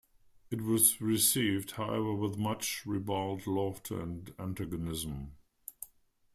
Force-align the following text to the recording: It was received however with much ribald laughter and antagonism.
It 0.49 0.61
was 0.61 0.99
received 0.99 1.73
however 1.73 2.15
with 2.15 2.35
much 2.35 2.87
ribald 2.87 3.45
laughter 3.45 4.01
and 4.01 4.33
antagonism. 4.39 5.33